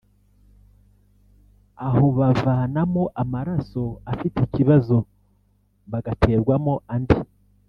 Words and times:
aho 1.87 2.03
bavanamo 2.17 3.03
amaraso 3.21 3.83
afite 4.11 4.37
ikibazo 4.47 4.97
bagaterwamo 5.91 6.73
andi 6.95 7.19